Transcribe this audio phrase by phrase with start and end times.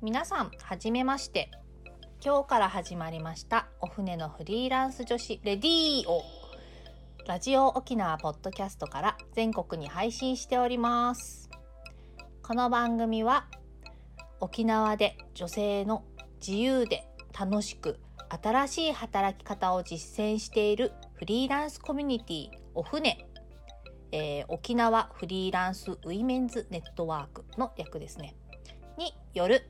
[0.00, 1.50] 皆さん、はじめまして。
[2.24, 6.22] 今日から始まりました、お船のフリーランス女子レディーを、
[7.26, 11.50] ラジオ沖縄ポッドキャストから全国に配信しております。
[12.42, 13.48] この番組は、
[14.38, 16.04] 沖縄で女性の
[16.40, 17.02] 自由で
[17.36, 23.26] 楽しく新しい働き方を実践しているフリーランスコミュニティお船、
[24.12, 28.36] えー沖縄フリーランスウィメンズネットワークの略ですね
[28.96, 29.68] による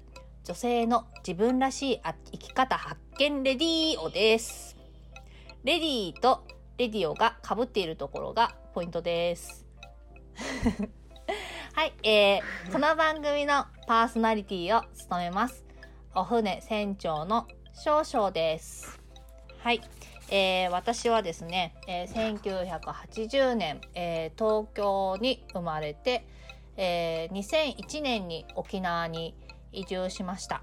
[0.48, 2.00] 女性の自分らしい
[2.32, 4.78] 生き方発見レディオです。
[5.62, 6.46] レディーと
[6.78, 9.66] レディオが被っているところがポイントです。
[11.76, 15.66] はい、えー、この番組のパーソナリティを務めます。
[16.14, 18.98] お船船長の少々です。
[19.58, 19.82] はい、
[20.30, 26.26] えー私はですね、えー1980年、えー東京に生まれて、
[26.78, 29.34] えー2001年に沖縄に
[29.72, 30.62] 移住しました。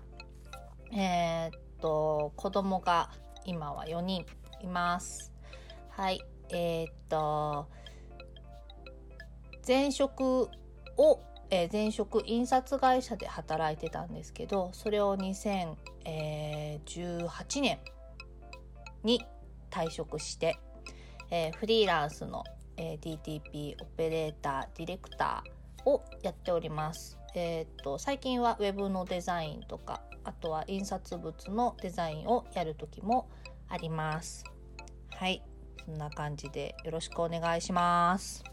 [0.91, 3.09] えーっと子供が
[3.45, 4.25] 今は4人
[4.61, 5.31] います。
[5.89, 7.67] はい、えーっと
[9.67, 10.49] 前職
[10.97, 15.77] を、えー前職印刷会社で働いてたんですけどそれを2018
[17.61, 17.79] 年
[19.03, 19.25] に
[19.69, 20.57] 退職して、
[21.29, 22.43] えーフリーランスの、
[22.77, 27.17] えー DTP オペレーターディレクターをやっております。
[27.37, 33.29] えーっと最近はウェブのデザインとかあとは印刷物のデザインをやる時も
[33.67, 34.45] あります。
[35.15, 35.43] はい
[35.85, 38.43] そんな感じでよろしくお願いします。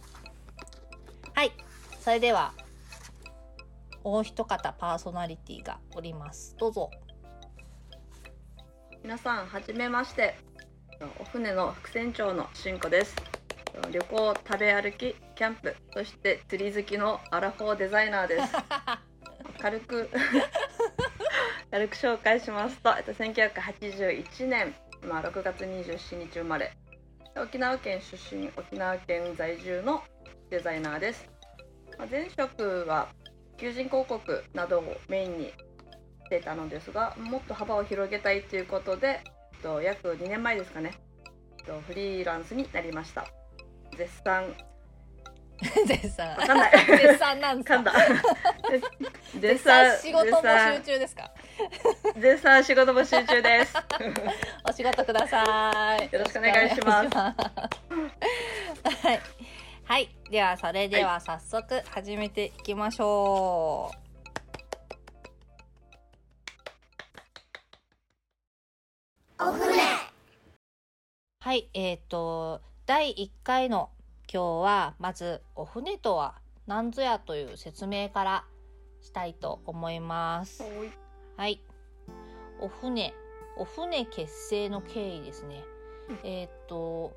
[1.33, 1.53] はい
[2.01, 2.53] それでは
[4.03, 6.57] もう一方パーソナリティがおります。
[6.59, 6.91] どうぞ。
[9.03, 10.37] 皆さんはじめまして
[11.19, 13.17] お船の副船長のしんこです
[13.91, 18.53] 旅行食べ歩きキャンプそして釣り好きのアラフォーデザイナーです。
[19.61, 20.11] 軽く
[21.71, 26.77] 軽く紹介しますと、えっと、1981年、まあ、6月27日生まれ
[27.37, 30.03] 沖縄県出身沖縄県在住の
[30.51, 31.31] デザイナーです、
[31.99, 33.09] まあ前職は
[33.57, 35.55] 求人広告などをメインにし
[36.29, 39.21] てたのですがもっと幅を広げたいということで、
[39.55, 40.93] えっと、約2年前ですかね、
[41.59, 43.27] えっと、フリーランスになりました
[43.97, 44.55] 絶賛。
[45.87, 46.29] 絶賛。
[46.37, 46.73] わかんない。
[46.87, 47.75] 絶賛なんですか？
[47.77, 47.93] 噛んだ
[49.39, 51.31] 絶絶賛仕事絶募賛集中ですか？
[52.17, 52.65] 絶賛。
[52.65, 53.75] 仕事募集中です。
[54.69, 56.13] お仕事ください。
[56.13, 57.05] よろしくお願いします。
[57.05, 57.47] よろしくお願いし
[58.81, 59.05] ます。
[59.07, 59.21] はい、
[59.85, 63.91] はい、ではそれでは早速始めていきましょ
[69.39, 69.45] う、
[71.41, 71.69] はい。
[71.75, 72.61] えっ、と
[72.93, 73.89] 第1回の
[74.31, 76.35] 今日はまずお船とは
[76.67, 78.45] 何ぞやという説明から
[79.01, 80.63] したいと思います。
[81.39, 81.63] はい。
[82.61, 83.15] お船、
[83.57, 85.65] お船結成の経緯ですね。
[86.11, 87.15] うんえーっと、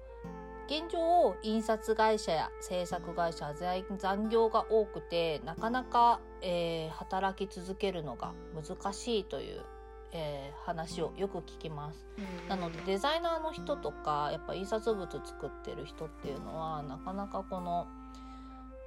[0.67, 9.65] 現状、印刷会社や制作会社は在残業が多くて、なかなか、えー働き続けるのが難しいという、
[10.11, 12.07] えー話をよく聞きます。
[12.49, 17.87] なのでデザイナーの人とかやっぱ印刷物作ってる人っていうのはなかなかこの、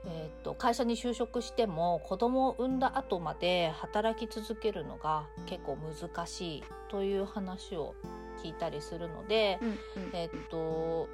[0.06, 7.94] えー、と会社に就職しても子供を産んだ後まで働き続けるのが結構難しいという話を
[8.42, 9.76] 聞いたりするので、うんうん
[10.12, 11.08] えっと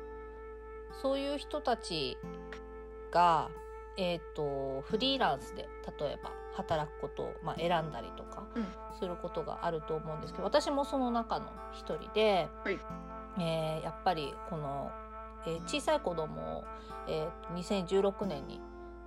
[1.03, 2.16] そういう人たち
[3.10, 3.50] が、
[3.97, 5.69] えっとフリーランスで
[5.99, 8.66] 例えば働くことを、まあ、選んだりとかうん。
[8.99, 12.78] することがあると思うんですけど私もその中の一人で、はい。
[13.38, 14.91] えーやっぱりこの、
[15.47, 16.65] えー小さい子供を、
[17.09, 18.60] えー2016年に、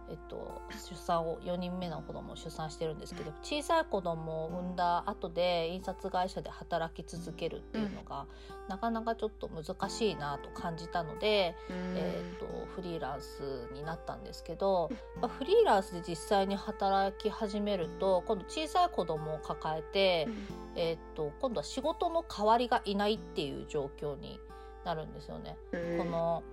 [0.09, 8.25] えっと、出産を4人目の子供を出産してるんですけど小さい子供を産んだ後で印刷会社で働き続けるっていうのが、
[8.69, 14.89] なかなかちょっと難しいなと感じたので、えー、とフリーランスになったんですけど、
[15.21, 20.27] まあフリーランスで実際に働き始めると今度小さい子供を抱えて、
[20.75, 24.39] えー、と今度は仕事の代わりがいないっていう状況に
[24.85, 25.57] なるんですよね。
[25.97, 26.43] この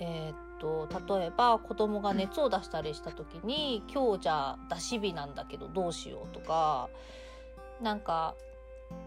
[0.00, 6.88] えーっと例えば子供が熱を出したりした時に「今日じゃあ出し日なんだけどどうしよう」とか
[7.80, 8.34] なんか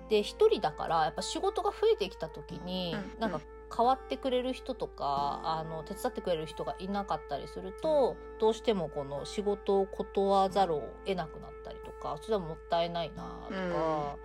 [0.09, 3.41] で一人だからやっぱ仕事が増えてきた時に、うんなんか
[3.73, 14.17] 代わってくれる人とかあの手伝ってくれる人がいなかったりするとどうしてもこの仕事を断わざるを得なくなったりとかそれはもったいないなとか、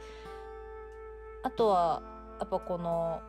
[1.45, 2.03] あとは
[2.41, 3.23] やっぱこの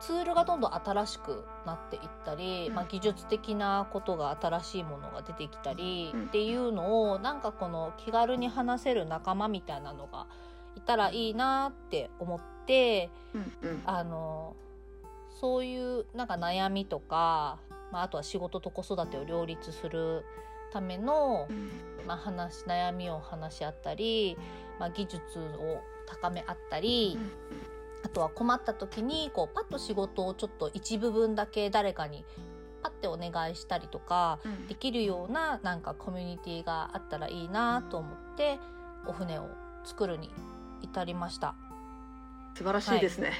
[0.00, 2.74] ツールがどんどん新しくなっていったり、うん。
[2.74, 6.22] まあ、技術的なことが新しいものが出てきたり、うん。
[6.26, 10.26] っていうのをなんかこの気軽に話せる仲間みたいなのが
[10.76, 13.10] いたらいいなって思って
[13.84, 14.54] あの
[15.40, 17.58] そういうなんか悩みとか、
[17.92, 20.24] まあ、あとは仕事と子育てを両立する
[20.72, 21.70] ためのう、ん。
[22.06, 24.36] まあ、話悩みを話し合ったり、
[24.78, 27.18] まあ、技術を高め合ったり、
[28.04, 32.24] あとは困った時にこうパッと仕事をちょっと一部分だけ誰かに
[32.82, 38.58] パッてお願いしたりとかうんできるようななんかコミュニティがあったらいいなと思って
[39.06, 39.48] お船を
[39.84, 40.30] 作るに
[40.82, 41.54] 至りました。
[42.54, 43.32] 素晴らしいですね。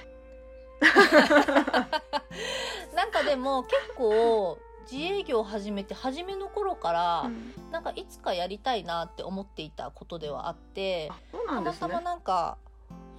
[2.95, 4.59] なんかでも結構
[4.91, 11.11] 自営業を始めて初めの頃から、うんなんかいつかやりたいなって思っていたことではあって
[11.47, 12.01] たまたま。
[12.01, 12.57] なんか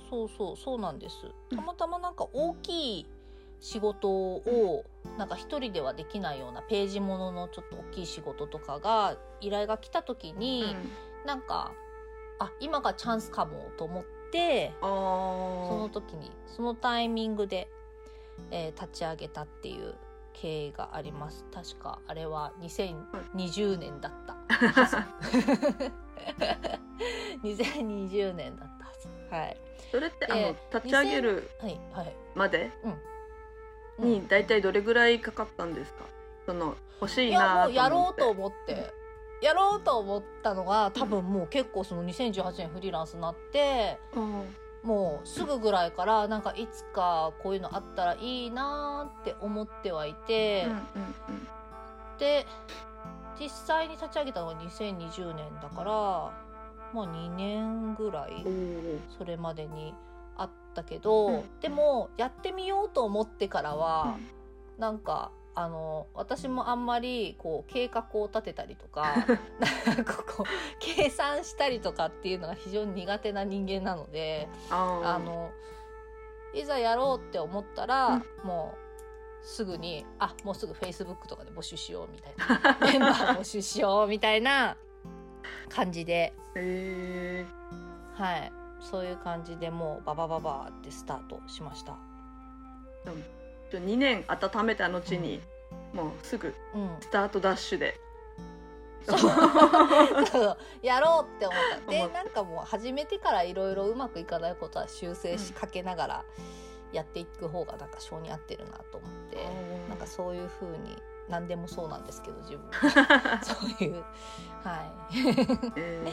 [0.10, 1.16] そうそうそうなんです。
[1.52, 1.58] うん。
[1.58, 3.06] たまたまなんか大きい
[3.60, 4.86] 仕事を
[5.18, 10.76] なんか一人ではできないようなページもののちょっと大きい仕事とかが依頼が来た時に、
[11.26, 11.74] なんか
[12.40, 17.68] あ今がチャンスかもと思ってそのあ時にそのタイミングで、
[18.52, 19.96] えー立ち上げたっていう
[20.34, 21.46] 経緯があります。
[21.54, 24.38] 確かあれは2020年だった。
[24.58, 24.96] はず
[27.44, 28.70] 2020年だっ
[29.30, 29.36] た。
[29.36, 29.58] はい
[29.92, 31.50] それってあでの立ち上げる
[32.36, 32.72] まで？
[34.00, 34.10] うん。
[34.10, 36.06] に大体どれぐらいかかったんですか？
[36.46, 38.94] その欲しいなもうやろうと思思って、
[39.42, 43.98] やろうと思ったのが多分もう結構その2018年フリーランスになって。
[44.16, 44.44] うん。
[44.82, 50.68] もうすぐぐらいからなんかいつかこういうのあったらいいなって思ってはいて、
[52.18, 52.48] で
[53.38, 56.32] 実際に立ち上げたのが2020年だから
[56.94, 59.00] まあ2年ぐらいうん。
[59.18, 59.94] それまでに
[60.38, 61.60] あったけど、うん。
[61.62, 64.18] でもやってみようと思ってからおは、
[64.78, 69.26] なんかあの私もあんまりこう計画を立てたりとか
[69.86, 70.46] なんかこう
[70.80, 75.52] 計算したりとかっていうのが非常に苦手な人間なのであの
[76.54, 78.48] いざやろうって思ったら、うん。
[78.48, 84.78] もうすぐにあもうすぐフェイスブックとかで募集しようみたいな メンバー募集しようみたいな
[85.70, 86.34] 感じで。
[86.56, 87.46] へえ
[88.16, 88.52] はい。
[88.80, 91.96] そういう感じでもうババババーってスタートしました。
[93.72, 95.42] じゃあ2年温めた後に、
[95.94, 98.00] もうすぐうん、スタートダッシュで。
[99.06, 99.20] そう。
[100.28, 100.58] そう。
[100.82, 101.92] やろうって思った。
[101.92, 105.54] でなんかもう始めてからいろいろうまくいかないことは修正しうん。
[105.56, 106.26] かけながら
[106.92, 109.48] やっていく方がなんか性に合ってるなと思って。
[109.88, 110.98] なんかそういう風に
[111.30, 112.70] 何でもそうなんですけど自分。
[112.72, 114.04] は そういう。
[114.64, 114.92] はい。
[115.76, 116.12] え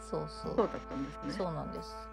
[0.00, 0.52] そうそう。
[0.52, 1.32] ー、そうだったんですね。
[1.32, 2.08] そうなんです。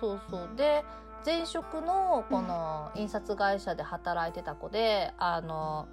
[0.00, 0.48] そうそう。
[0.56, 0.84] で
[1.24, 5.88] 前職のこの印刷会社で働いてた子で、あの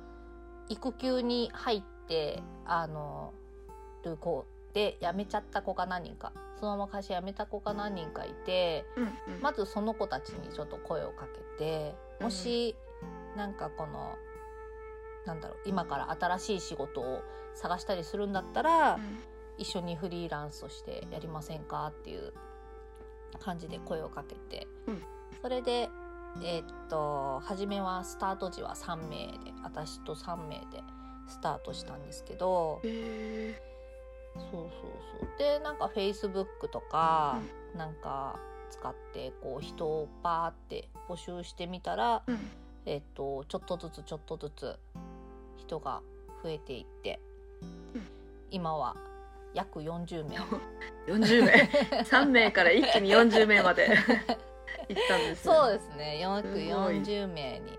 [0.69, 3.33] 育休に入ってあの
[4.03, 9.41] る子で辞めちゃった子が何人かそのまま会社辞めた子が何人かいてうんうん。
[9.41, 12.75] まずその子たちにちょっと声をかけてもし
[13.35, 14.15] なんかこの
[15.25, 17.21] なんだろう今から新しい仕事を
[17.55, 18.99] 探したりするんだったら、
[19.57, 22.33] 一緒にフリーランスとしてやりませんかっていう
[23.39, 25.03] 感じで声をかけて、うん。
[25.41, 25.89] それで
[26.41, 30.81] えーっと初めはスタート時は3名で私と3名で
[31.27, 33.61] スタートしたんですけどうん、へ
[34.35, 34.69] そうそう
[35.19, 35.37] そう。
[35.37, 37.39] でなんかフェイスブックとか、
[37.75, 38.39] なんか
[38.71, 42.39] 使ってこう人をバーって募集してみたら、ーうん。
[42.85, 44.79] えーっとちょっとずつちょっとずつ
[45.67, 46.01] 人が
[46.43, 47.19] 増えていって、
[47.61, 47.65] う
[47.97, 48.01] ん。
[48.51, 48.95] 今は
[49.53, 50.37] 約40名。
[51.07, 51.51] 40名。
[52.03, 53.89] 3名から一気に40名まで。
[54.89, 56.19] 行ったんです、ね、そうですね。
[56.19, 57.77] 約すごい40名に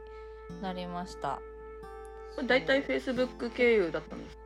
[0.62, 1.40] なりました。
[2.34, 4.38] これ大体フェイスブック経由だったんです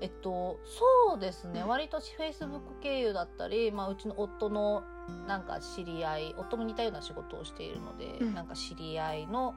[0.00, 1.60] えっとそうですね。
[1.60, 1.68] うん。
[1.68, 4.82] 割とフェイスブック経由だったり、まあ、うちの夫の
[5.26, 8.34] なんか知り合い夫も似たような仕事をしているので、うん。
[8.34, 9.54] なんか知り合いの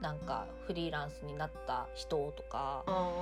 [0.00, 3.20] なんかフリーランスになった人とかあ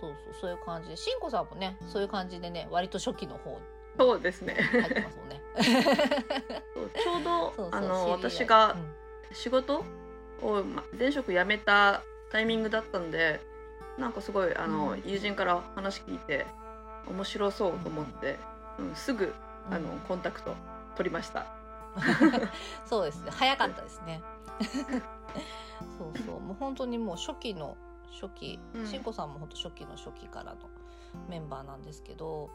[0.00, 3.58] そうそうそういう感じでしんこさんもねそういう感じでね割と初期の方
[3.98, 4.54] そうですね。
[4.54, 5.42] 入ってますもんね。
[7.02, 8.96] ちょうどあの私がうん。
[9.34, 9.82] 仕事
[10.42, 13.40] をま前職辞めたタイミングだったんで
[13.96, 15.02] なんかすごいあの、うん。
[15.04, 16.46] 友人から話聞いて
[17.06, 18.38] 面白そうと思って、
[18.78, 19.34] うん、すぐ
[19.70, 20.00] あの、うん。
[20.00, 20.54] コンタクト
[20.96, 21.46] 取りました。
[22.86, 23.30] そうですね。
[23.30, 24.22] 早かったですね
[25.98, 26.40] そうそう。
[26.40, 27.76] もう本当にもう初期の
[28.20, 28.86] 初期、うん。
[28.86, 30.58] しんこさんも本当初期の初期からの
[31.28, 32.50] メンバーなんですけど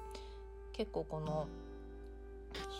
[0.74, 1.48] 結構この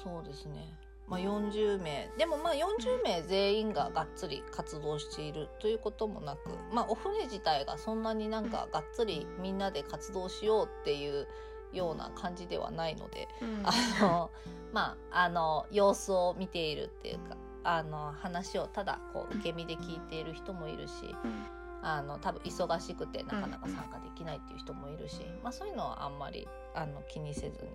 [0.04, 0.74] そうですね。
[1.08, 2.10] まあ、40名。
[2.18, 11.28] でもまあ40名全員ががっつり活動しているということもなく、まあ、お船自体がそんなになんかがっつりみんなで活動しようっていう
[11.72, 13.64] ような感じではないので、うん。
[13.64, 14.30] あの
[14.74, 17.38] まああの様子を見ているっていうか
[17.68, 21.16] あの話をただこう受け身で聞いている人もいるし。
[21.24, 27.70] うんあの多分忙しくてなかなか参加できないっていう人もいるし、まあ、そういうのはあんまりあの気にせずに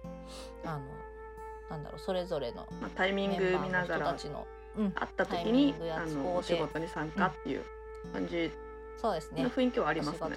[0.64, 0.84] あの
[1.70, 4.46] なんだろうそれぞれのまあ、タイミンメグ見ながらたちの、
[4.76, 7.62] うん、会った時にあのお仕事に参加っていう
[8.12, 8.50] 感じ
[9.00, 10.30] そうですねの雰囲気はありおますね。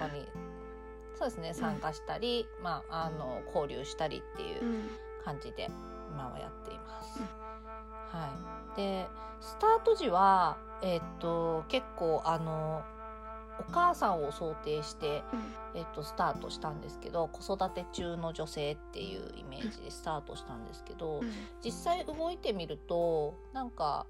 [1.18, 4.90] そうですね参加したり、まあ、あの交流したりっていううん
[5.24, 5.68] 感じで
[6.12, 7.20] 今はやっています。
[7.20, 7.45] うん
[8.12, 8.30] は
[8.74, 9.06] い、で
[9.40, 12.82] スタート時は、えっと結構あの
[13.58, 15.22] お母さんを想定して、
[15.74, 21.30] えっとスタートしたんですけど子育て中の女性っていうイメージでスタートしたんですけど、うん。
[21.64, 24.06] 実際動いてみるとなんか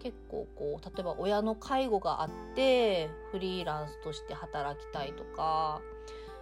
[0.00, 5.80] 結構こう例えば親の介護があってフリーランスとして働きたいとか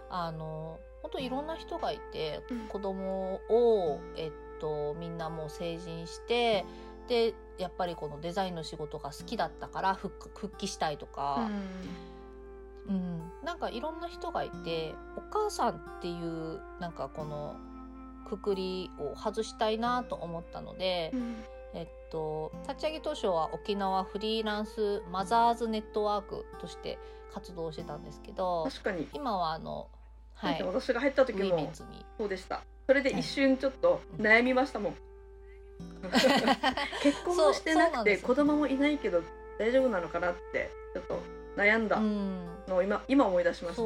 [0.09, 2.59] あの本当いろんな人がいて、うん。
[2.67, 4.31] 子供をえっ
[4.61, 6.63] とみんなもう成人して
[7.07, 11.49] でやっぱりこのデザインの仕事が好きだったから復復帰したいとか。
[12.87, 17.55] うん、なんかいろんな人がいてお母さんっていうなんかこの
[18.27, 21.35] くくりを外したいなと思ったので、うん。
[21.73, 26.99] えっと、立ち上げ当初は沖縄フリーランスマザーズネットワークとして
[27.33, 29.87] 活動してたんですけど確かに、今はあの、
[30.33, 31.71] はい、ウ私が入った時も
[32.17, 32.61] そうでした。
[32.91, 34.95] それで一瞬ちょっと悩みましたもん。
[37.01, 39.23] 結婚もしてなくて子供もいないけど
[39.57, 41.19] 大丈夫なのかなってちょっと
[41.55, 42.45] 悩んだうん。
[42.67, 43.83] のを今今思い出しました。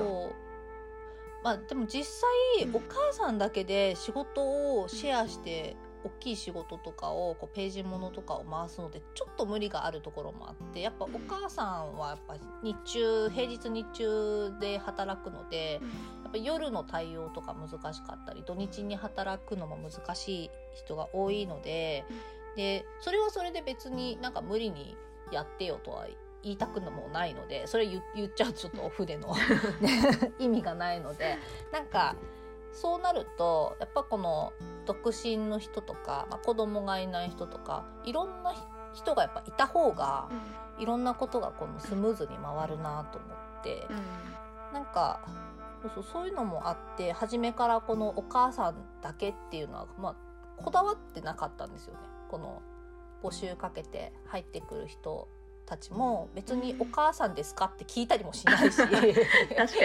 [1.43, 2.75] まあでも実際うん。
[2.77, 4.41] お母さんだけで仕事
[4.81, 15.81] をシェアして大きい仕事とかをこうページものとかを回すのでちょっと無理があるところもあってやっぱお母さんはやっぱ日中平日日中で働くので
[16.23, 22.05] やっぱ夜の対応とか難しかったり土日に働くのも難しい人が多いので
[22.55, 24.95] でそれはそれで別になんか無理に
[25.31, 26.05] やってよとは
[26.43, 29.33] 言いたくのもないのでそれ言言っちゃうとちょっとお筆の
[29.81, 31.37] ね意味がないので
[31.71, 32.15] なんか
[32.71, 34.53] そうなるとやっぱこの
[34.85, 38.53] 独身の人とか、まあ、子供がいない人とかいろんな
[38.93, 40.29] 人がやっぱいた方が
[40.79, 43.87] いろんなことがこのスムーズに回るなと思って。
[44.73, 45.21] なんか
[45.81, 50.15] そうそうそういうのもあって初めからこのお母さんだけっていうのは、まあ、
[50.57, 51.99] こだわってなかったんですよね。
[52.29, 52.61] この
[53.23, 55.29] 募集かけて入ってくる人
[55.65, 58.97] たちも別に「お母さんですか?」って聞いたりもしないし、 確か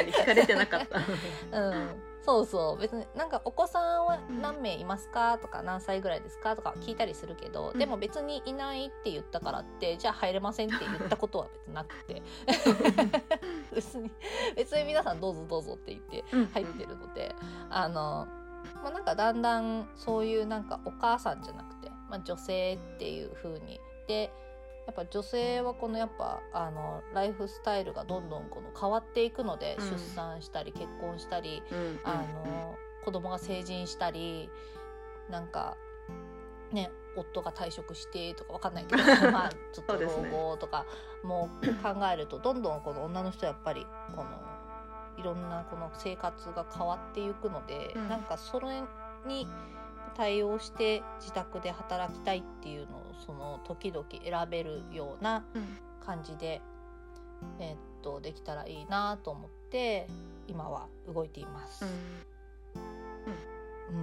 [0.03, 1.01] に聞かれてなかった。
[1.61, 12.23] うん、そうそう別になんか「お子さんは何名いますか?」とか「何歳ぐらいですか?」とか聞いたりするけど、うんでも別にいないって言ったからってじゃあ入れませんって言ったことは別になくて
[13.73, 14.11] 別に
[14.55, 17.35] 別に皆さんどうぞどうぞって言って入ってるので、
[17.71, 18.27] あの、
[18.83, 24.33] まあ、なんかだんだんそういうなんかお母さんじゃなくて、まあ、女性っていう風にで
[24.91, 29.89] やっぱ女性はこのやっぱあのライフスタイルがどんどんこの変わっていくので、うん。
[29.89, 32.01] 出産したり結婚したり、うん。
[32.03, 34.51] あの子供が成人したり
[35.31, 35.77] なんか
[36.73, 40.85] ね夫が退職してとかわかんないけど まあちょっと老後とか
[41.23, 41.49] も
[41.83, 44.31] 考えるとどんどんこの女の人はやっぱりこの
[45.19, 48.09] いろんなこの生活が変わっていくので、うん。
[48.09, 48.83] なんかそれ
[49.25, 49.47] に
[50.11, 56.63] 対応して自宅で働きたいっていうのをその時々選べるようなうん感じで、
[57.61, 60.09] えーっとできたらいいなと思って
[60.49, 61.85] 今は動いています。
[61.85, 61.93] うんう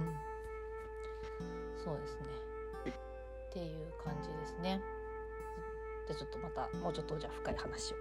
[0.00, 0.14] ん、
[1.84, 2.20] そうですね。
[3.50, 4.80] っていう感じですね。
[6.08, 7.96] じゃあちょっとまたもうちょっとじゃあ深い話を。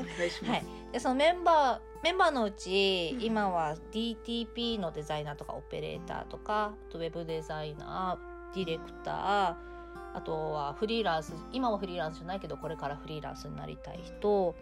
[0.00, 0.66] お願いします。
[0.92, 9.70] でそのメンバーメンバーのうち、うん今は DTP のデザイナーとかオペレーターとかウェブデザイナーディレクター
[10.12, 14.56] あとはフリーランス今はフリーランスじゃないけどこれからフリーランスになりたい人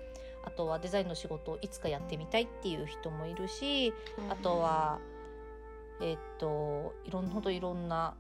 [0.45, 3.95] あとはデザインの仕事をいつかやってみたいっていう人もいるし
[4.29, 4.99] あとは
[6.01, 8.15] えっといろんほんといろんな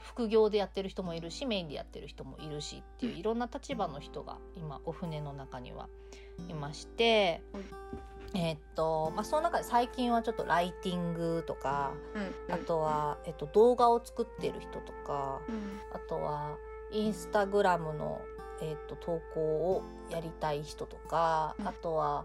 [0.00, 5.88] 副業でやってる人もいるしメインでやってる人もいるしっていういろんな立場の人が今お船の中には
[6.48, 7.42] いまして、
[8.34, 11.92] えっとまあその中で最近はちょっとライティングとか
[12.48, 12.54] うん。
[12.54, 15.80] あとは、えっと、動画を作ってる人とかうん。
[15.92, 16.56] あとは
[16.92, 18.20] インスタグラムの、
[18.62, 21.68] えっと、投稿をやりたい人とか、うん。
[21.68, 22.24] あとは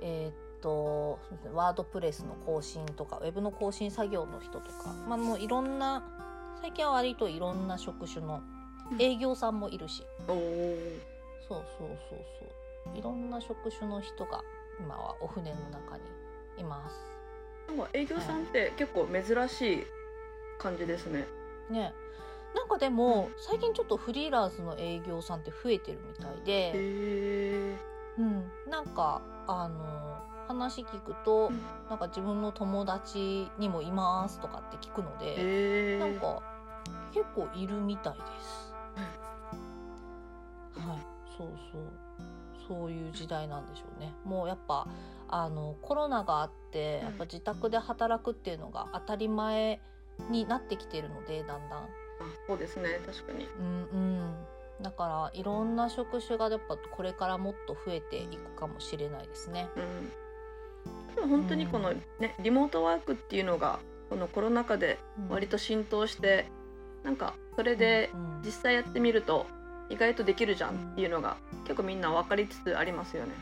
[0.00, 6.02] えっとそうですねワードプレスの更新とかウェブの更新作業の人とか、まあ、もういろんな
[6.64, 8.40] 最近は割といろんな職種の
[8.98, 10.36] 営業さんもいるし、おお。
[11.46, 12.18] そうそうそう
[12.86, 12.98] そう。
[12.98, 14.40] いろんな職種の人が
[14.80, 16.04] 今はお船の中に
[16.56, 16.96] います。
[17.68, 19.86] なんか営業さんって結構珍しい
[20.58, 21.26] 感じですね。
[21.70, 21.92] ね。
[22.54, 26.72] なんかでも最近ちょっとフリーランスの営業さんって増えてるみたいへで、
[27.74, 27.76] え。
[28.16, 30.18] うん、なんかあの
[30.48, 31.60] 話聞くと、うん。
[31.90, 35.98] なんか自分の友達にもいますとかって聞くので。
[35.98, 36.53] なんか
[37.14, 38.74] 結構いるみたいです。
[40.76, 40.98] はい、
[41.38, 41.82] そうそう
[42.66, 44.12] そういう時代なんでしょうね。
[44.24, 44.88] もうやっぱ
[45.28, 49.80] あのコロナがあってうんやっぱ自宅で働くっていうのが当たり前
[50.30, 51.78] になってきてるのでだんだん。
[51.78, 51.88] あ
[52.48, 53.00] そうですね。
[53.06, 53.46] 確かに。
[53.58, 54.34] うんうん。
[54.82, 59.68] だからいろんな職種がやっぱこれからもっと増えていくかもしれないですね。
[59.76, 61.28] うん。
[61.28, 63.78] 本当にこのね、リモートワークっていうのが
[64.10, 66.46] このコロナ禍で割と浸透して、
[67.04, 68.42] なんかそれでうんうん。
[68.44, 69.46] 実際やってみると
[69.88, 73.32] 意外とできるじゃんっていうのが結構みんな分かりつつありますよね。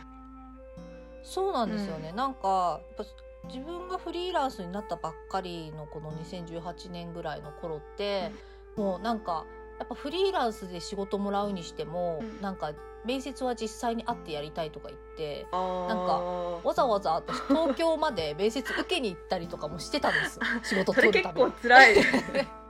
[1.22, 8.32] そうなんですよね、なんかやっぱ自分がフリーランスになったばっかりのこの2018年ぐらいの頃って、
[8.76, 9.44] もうなんか
[9.78, 12.40] やっぱフリーランスで仕事もらうにしても、うん。
[12.40, 12.72] なんか
[13.04, 15.58] 面接は実際に会ってやりたいとか言ってな
[15.94, 20.36] んかわざわざ私 東京まで面接受けに行ったりとかもしてたんです。
[20.36, 21.50] よ仕事取るために。
[21.50, 21.56] 構。
[21.62, 21.96] 辛い。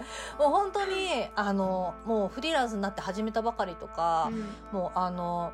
[0.38, 4.30] もう本当にあのもうフリーランスになって始めたばかりとか、
[4.72, 5.52] もうあの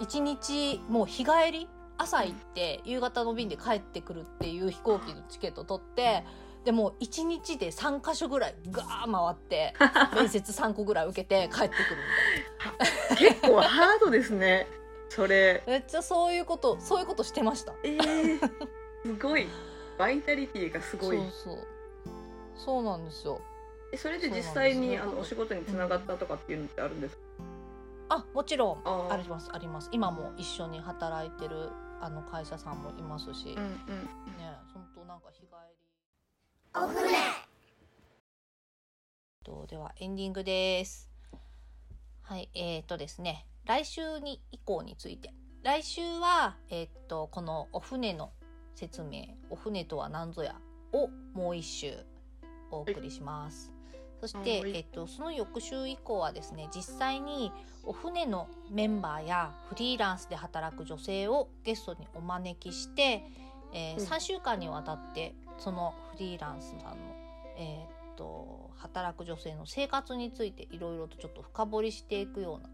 [0.00, 6.24] 一日もう日帰り朝行って夕方の便で帰ってくるっていう飛行機のチケット取って
[6.64, 9.74] でもう一日で3か所ぐらいガー回って
[10.16, 11.96] 面接3個ぐらい受けて帰ってくる
[13.10, 14.66] み 結構ハードですね。
[15.10, 15.62] それ。
[15.64, 18.38] たいなめっちゃそういうことそういうことしてましたえー、
[19.04, 19.46] すごい。
[19.98, 21.18] バイタリティがすごい。
[21.18, 21.66] そうそう
[22.56, 23.53] そうなんですよえ
[23.96, 27.22] それで実際に、ねあのお仕事につながったとかっていうのってあるんですか？
[28.16, 31.70] あもちろんありますあります今も一緒に働いてる
[32.00, 33.66] あの会社さんもいますし、うんうん。
[34.36, 35.84] ね本当なんか日帰り
[36.74, 37.18] お船
[39.44, 41.10] とではエンディングです。
[42.22, 45.34] はい、えっ、とですね、来週に以降について。
[45.62, 48.32] 来週は、えっ、と、このお船の
[48.74, 50.56] 説明、お船とは何ぞや
[50.92, 51.94] をもう一週
[52.70, 53.73] お送りします。
[54.24, 63.22] そして、はいえっ、と、その翌週以降はですね、実際にお船のメンバーやフリーランスで働く女性をゲストにお招きして、
[63.74, 66.96] えーうん3週間にわたってそのフリーランスさんの、
[67.58, 72.70] えーっと働く女性の生活についていろいろとちょっと深掘りしていくような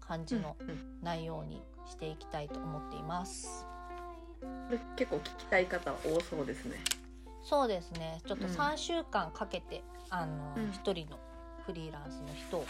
[0.00, 0.56] 感じの
[1.02, 3.66] 内容にしていきたいと思っています。
[4.96, 6.76] 結構聞きたい方多そうですね。
[7.42, 8.20] そうですね。
[8.26, 8.52] ちょっとうん。
[8.52, 10.70] 3週間かけて、あのうん。
[10.72, 11.18] 一人の
[11.66, 12.64] フリーランスの人を、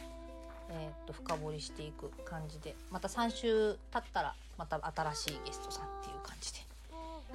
[0.68, 6.60] えーっと深掘りしていく感じでまた3週経ったらまた新しいゲストさんっていう感じで、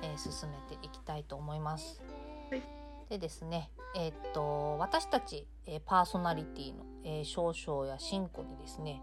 [0.03, 2.01] えー進めていきたいと思います。
[2.49, 2.61] はい。
[3.09, 9.01] でですねえーっと私たち、えーパーソナリティの、えー少々や進行にですね、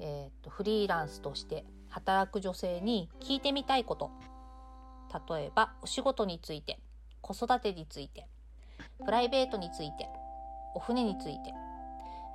[0.00, 4.10] えーっとフリーランスとして働く女性に聞いてみたいこと。
[5.30, 6.78] 例えばお仕事について
[7.28, 8.26] 子育てについて
[9.04, 10.08] プライベートについて
[10.74, 11.52] お船について、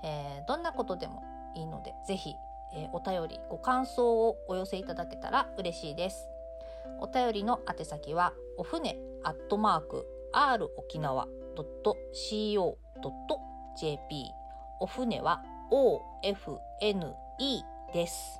[0.03, 1.23] えーどんなことでも
[1.55, 2.35] いいのでぜひ、
[2.75, 6.27] えーお便りご感想をお寄せいただけたら嬉しいです。
[6.99, 12.75] お便りの宛先はお船アットマーク r 沖縄 .co.jp
[14.79, 17.15] お船は OFNE
[17.93, 18.39] です。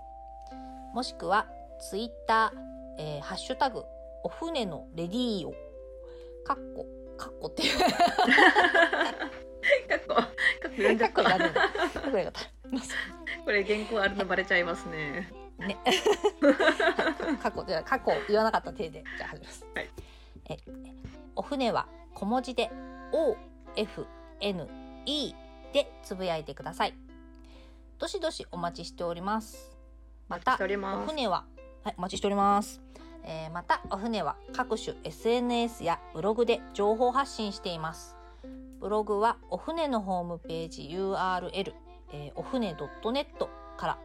[0.93, 1.47] もしくは
[1.79, 2.59] ツイッター、
[2.99, 3.85] えーハッシュタグ
[4.23, 5.55] お船のレディーを
[6.43, 6.85] かっこ
[7.17, 7.89] かっこっていうかっ
[10.07, 10.31] こ、かっこ
[10.71, 15.31] 読んじゃったかっこいらねえなかったこれ原稿あるのバレちゃいますね。
[15.59, 15.77] ね。
[17.41, 19.65] 過去じゃあ過去言わなかった体でじゃあ始めます。
[19.75, 19.89] はい
[20.49, 20.57] え
[21.35, 22.71] お船は小文字で
[23.11, 23.37] O
[23.75, 24.05] F
[24.39, 24.67] N
[25.05, 25.33] E
[25.73, 26.93] でつぶやいてください。
[27.99, 29.77] どしどしお待ちしております。
[30.27, 31.45] またお船は
[31.83, 32.82] はいお待ちしております。
[33.25, 38.15] えーまたお船は各種 SNS やブログで情報発信しています。
[38.79, 41.73] ブログはお船のホームページ URL、
[42.11, 43.25] えーお船 .net
[43.77, 43.97] から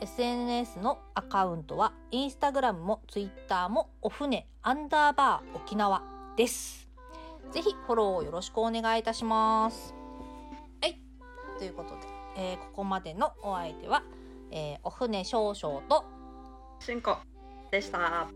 [0.00, 6.02] SNS のアカウントはインスタグラムもツイッターもお船アンダーバー沖縄
[6.36, 6.88] です。
[7.52, 9.94] ぜひフォローをよろしくお願いいたします。
[10.80, 11.00] はい。
[11.58, 12.00] ということで、
[12.36, 14.02] えーここまでのお相手は、
[14.50, 16.04] えーお船少々と、
[16.80, 17.16] しんこ
[17.74, 17.98] でした。
[17.98, 18.28] は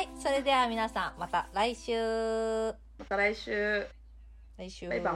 [0.00, 0.08] い。
[0.18, 1.92] それでは皆さんまた来週。
[2.98, 3.86] また来週。
[4.56, 5.12] 来週バイバ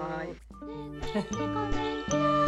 [2.37, 2.40] イ